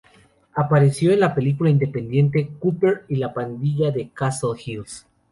[0.55, 5.05] Apareció en la película independiente "Cooper y la Pandilla de Castle Hills".